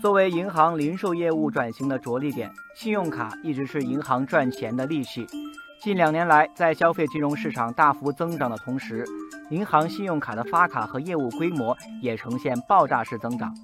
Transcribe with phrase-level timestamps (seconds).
[0.00, 5.26] 作为银行零售业务转型的着力点，信用卡一直是银行赚钱的利器。
[5.82, 9.04] 近两年来，在消费金融市场大幅增长的同时，
[9.50, 13.54] 银行信用卡的发卡和业务规模也呈现爆炸式增长，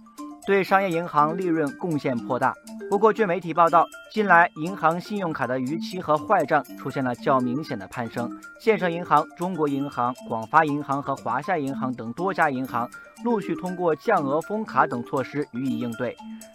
[0.46, 2.54] 对商业银行利润贡献颇大。
[2.88, 8.30] 不过，据媒体报道，近来银行信用卡的逾期和坏账出现了较明显的攀升。
[8.60, 12.88] 建设银行、中国银行、广发银行和华夏银行等多家银行。
[13.24, 16.14] 陆续通过降额封卡等措施予以应对，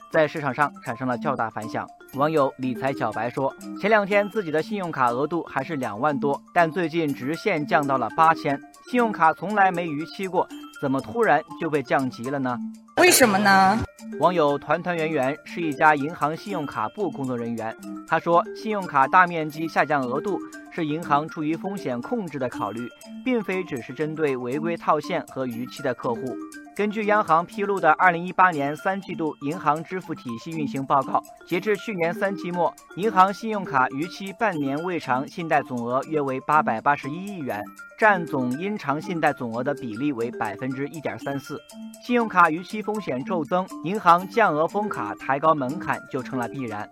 [0.10, 1.86] 在市场上产生了较大反响。
[2.14, 8.57] 网友理财小白说：“前两天自己的信用卡额度还是两万多，但最近直线降到了八千。
[8.89, 10.48] 信用卡从来没逾期过，
[10.82, 12.58] 怎么突然就被降级了呢？
[12.98, 13.78] 为什么呢？”
[14.20, 17.76] 网友团团圆圆是一家银行信用卡部工作人员，
[18.07, 20.40] 他说：“信用卡大面积下降额度
[20.71, 22.90] 是银行出于风险控制的考虑，
[23.24, 26.36] 并非只是针对违规套现和逾期的客户。”
[26.82, 37.64] 根据央行披露的二零一八年三季度银行支付体系运行报告，截至去年三季末，银行信用卡逾期半年未偿信贷总额约为八百八十一亿元，
[38.00, 41.62] 占总应偿信贷总额的比例为百分之一点三四。
[42.04, 46.90] 信用卡逾期风险骤增，银行降额封卡、抬高门槛就成了必然。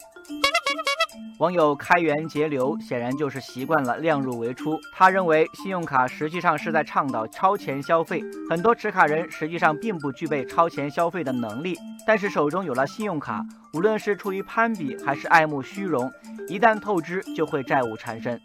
[1.40, 4.78] 网友开源节流显然就是习惯了量入为出。
[4.94, 13.42] 他认为信用卡实际上是在倡导超前消费，很多持卡人实际上并不具备超前消费的能力，但是手中有了信用卡，
[13.73, 16.12] 无论是出于攀比还是爱慕虚荣，
[16.50, 18.38] 一旦透支就会债务缠身。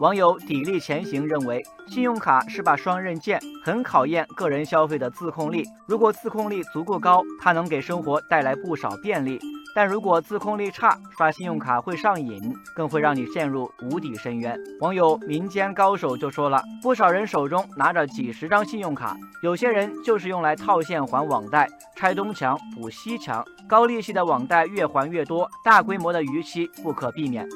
[0.00, 5.64] 网友砥砺前行认为，信用卡是把双刃剑，很考验个人消费的自控力。
[5.86, 9.38] 如果自控力足够高，它能给生活带来不少便利。
[9.74, 14.58] 但如果自控力差，刷信用卡会上瘾，更会让你陷入无底深渊。
[14.80, 27.46] 网友民间高手就说了，不少人手中拿着几十张信用卡，有些人就是用来套现还网贷，拆东墙补西墙，高利息的网贷越还越多，大规模的逾期不可避免。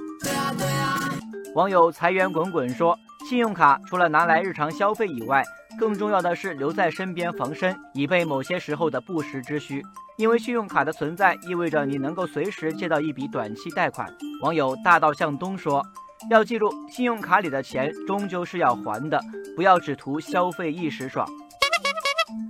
[1.56, 2.94] 网友财源滚滚说，
[3.26, 5.42] 信用卡除了拿来日常消费以外，
[5.78, 9.82] 更重要的是留在身边防身，以备某些时候的不时之需。
[10.18, 14.06] 因为信用卡的存在，意味着你能够随时借到一笔短期贷款。
[14.42, 15.82] 网友大道向东说
[16.28, 19.18] ：“要记住，信用卡里的钱终究是要还的，
[19.56, 21.26] 不要只图消费一时爽。”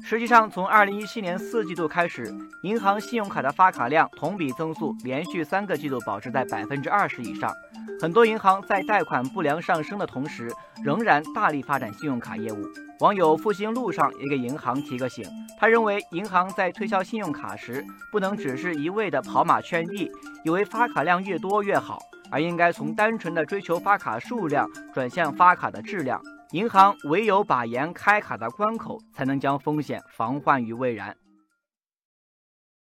[0.02, 2.32] 实际上，从2017年四季度开始，
[2.62, 7.52] 银行信用卡的发卡量同比增速连续三个季度保持在百分之二十以上。
[8.00, 10.50] 很多银行在贷款不良上升的同时，
[10.82, 12.64] 仍然大力发展信用卡业务。
[13.00, 15.24] 网友复兴路上也给银行提个醒，
[15.58, 20.10] 他认为银行在推销信用卡时，不能只是一味的跑马圈地，
[20.44, 21.98] 以为发卡量越多越好，
[22.30, 26.20] 而应该从单纯的追求发卡数量转向发卡的质量。
[26.56, 31.14] 银行唯有把严开卡的关口，才能将风险防患于未然。